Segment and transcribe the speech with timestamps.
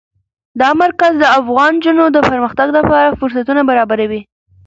[0.61, 4.21] دا مرکز د افغان نجونو د پرمختګ لپاره فرصتونه برابروي.